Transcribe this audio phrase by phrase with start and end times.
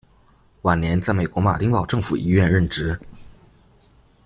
[0.63, 2.99] 晚年在美国马丁堡政府医院任职。